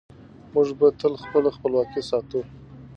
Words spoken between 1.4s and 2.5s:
خپلواکي ساتو.